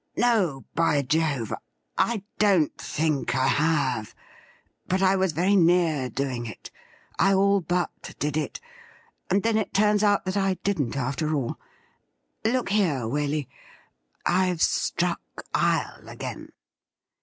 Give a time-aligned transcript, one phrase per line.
[0.17, 1.53] No, by Jove!
[1.95, 4.15] I don't think I have,
[4.87, 6.71] but I was very near doing it—
[7.19, 8.59] I all but did it;
[9.29, 11.59] and then it turns out that I didn't, after all.
[12.43, 13.47] Look here, Waley:
[14.25, 15.21] I've struck
[15.53, 16.51] ile again.'